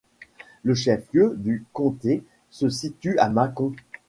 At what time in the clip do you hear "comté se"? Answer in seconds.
1.73-2.69